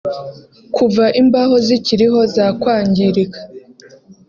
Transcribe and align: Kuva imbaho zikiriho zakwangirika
Kuva 0.75 1.05
imbaho 1.21 1.55
zikiriho 1.67 2.19
zakwangirika 2.35 3.39